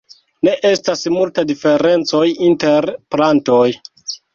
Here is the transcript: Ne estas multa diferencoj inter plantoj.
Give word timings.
Ne 0.47 0.53
estas 0.69 1.03
multa 1.19 1.45
diferencoj 1.53 2.25
inter 2.51 2.93
plantoj. 3.15 3.67